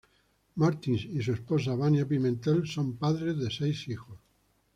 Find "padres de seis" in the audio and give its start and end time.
2.97-3.87